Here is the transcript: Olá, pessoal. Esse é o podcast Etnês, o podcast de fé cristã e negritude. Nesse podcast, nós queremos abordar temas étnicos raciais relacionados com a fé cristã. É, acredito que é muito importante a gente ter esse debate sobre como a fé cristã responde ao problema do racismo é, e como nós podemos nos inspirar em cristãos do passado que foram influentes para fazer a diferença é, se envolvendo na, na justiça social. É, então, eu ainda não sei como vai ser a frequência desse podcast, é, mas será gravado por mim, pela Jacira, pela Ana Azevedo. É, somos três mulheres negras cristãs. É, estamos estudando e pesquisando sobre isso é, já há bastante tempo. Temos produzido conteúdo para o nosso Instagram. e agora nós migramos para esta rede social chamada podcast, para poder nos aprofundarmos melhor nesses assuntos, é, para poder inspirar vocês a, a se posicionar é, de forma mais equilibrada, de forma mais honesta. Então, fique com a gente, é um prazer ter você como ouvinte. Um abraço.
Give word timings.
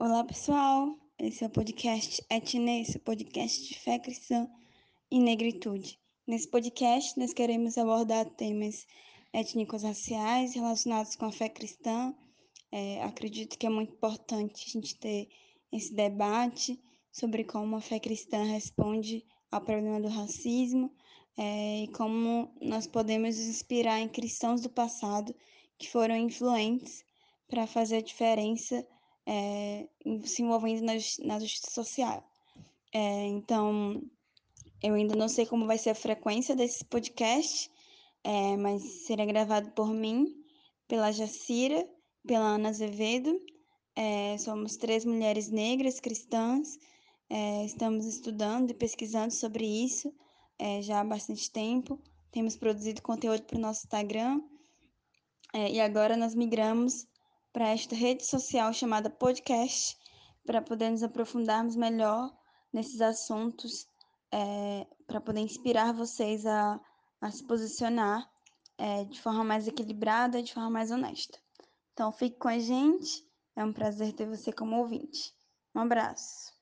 Olá, 0.00 0.22
pessoal. 0.22 0.96
Esse 1.18 1.42
é 1.42 1.48
o 1.48 1.50
podcast 1.50 2.24
Etnês, 2.30 2.94
o 2.94 3.00
podcast 3.00 3.66
de 3.66 3.76
fé 3.80 3.98
cristã 3.98 4.48
e 5.10 5.18
negritude. 5.18 5.98
Nesse 6.24 6.46
podcast, 6.46 7.18
nós 7.18 7.32
queremos 7.32 7.76
abordar 7.76 8.30
temas 8.36 8.86
étnicos 9.32 9.82
raciais 9.82 10.54
relacionados 10.54 11.16
com 11.16 11.24
a 11.24 11.32
fé 11.32 11.48
cristã. 11.48 12.14
É, 12.70 13.02
acredito 13.02 13.58
que 13.58 13.66
é 13.66 13.68
muito 13.68 13.92
importante 13.92 14.66
a 14.68 14.70
gente 14.70 14.94
ter 15.00 15.28
esse 15.72 15.92
debate 15.92 16.80
sobre 17.10 17.42
como 17.42 17.74
a 17.74 17.80
fé 17.80 17.98
cristã 17.98 18.44
responde 18.44 19.26
ao 19.50 19.62
problema 19.62 20.00
do 20.00 20.06
racismo 20.06 20.94
é, 21.36 21.82
e 21.82 21.88
como 21.88 22.54
nós 22.62 22.86
podemos 22.86 23.36
nos 23.36 23.48
inspirar 23.48 23.98
em 23.98 24.08
cristãos 24.08 24.60
do 24.60 24.70
passado 24.70 25.34
que 25.76 25.90
foram 25.90 26.16
influentes 26.16 27.04
para 27.48 27.66
fazer 27.66 27.96
a 27.96 28.00
diferença 28.00 28.86
é, 29.28 29.86
se 30.24 30.42
envolvendo 30.42 30.82
na, 30.82 30.94
na 31.24 31.38
justiça 31.38 31.70
social. 31.70 32.26
É, 32.94 33.26
então, 33.26 34.02
eu 34.82 34.94
ainda 34.94 35.14
não 35.14 35.28
sei 35.28 35.44
como 35.44 35.66
vai 35.66 35.76
ser 35.76 35.90
a 35.90 35.94
frequência 35.94 36.56
desse 36.56 36.82
podcast, 36.86 37.70
é, 38.24 38.56
mas 38.56 38.82
será 39.06 39.26
gravado 39.26 39.70
por 39.72 39.92
mim, 39.92 40.34
pela 40.88 41.12
Jacira, 41.12 41.86
pela 42.26 42.54
Ana 42.54 42.70
Azevedo. 42.70 43.38
É, 43.94 44.38
somos 44.38 44.76
três 44.76 45.04
mulheres 45.04 45.50
negras 45.50 46.00
cristãs. 46.00 46.78
É, 47.28 47.66
estamos 47.66 48.06
estudando 48.06 48.70
e 48.70 48.74
pesquisando 48.74 49.34
sobre 49.34 49.66
isso 49.66 50.10
é, 50.58 50.80
já 50.80 51.00
há 51.00 51.04
bastante 51.04 51.50
tempo. 51.50 52.00
Temos 52.32 52.56
produzido 52.56 53.02
conteúdo 53.02 53.42
para 53.42 53.58
o 53.58 53.60
nosso 53.60 53.84
Instagram. 53.84 54.40
e 55.54 55.80
agora 55.80 56.16
nós 56.16 56.34
migramos 56.34 57.06
para 57.52 57.68
esta 57.68 57.94
rede 57.94 58.24
social 58.24 58.72
chamada 58.72 59.10
podcast, 59.10 59.96
para 60.44 60.62
poder 60.62 60.90
nos 60.90 61.02
aprofundarmos 61.02 61.76
melhor 61.76 62.32
nesses 62.72 63.00
assuntos, 63.00 63.86
é, 64.32 64.86
para 65.06 65.20
poder 65.20 65.40
inspirar 65.40 65.92
vocês 65.92 66.44
a, 66.46 66.80
a 67.20 67.30
se 67.30 67.44
posicionar 67.46 68.28
é, 68.76 69.04
de 69.04 69.20
forma 69.20 69.44
mais 69.44 69.66
equilibrada, 69.66 70.42
de 70.42 70.52
forma 70.52 70.70
mais 70.70 70.90
honesta. 70.90 71.38
Então, 71.92 72.12
fique 72.12 72.38
com 72.38 72.48
a 72.48 72.58
gente, 72.58 73.26
é 73.56 73.64
um 73.64 73.72
prazer 73.72 74.12
ter 74.12 74.26
você 74.26 74.52
como 74.52 74.76
ouvinte. 74.76 75.34
Um 75.74 75.80
abraço. 75.80 76.57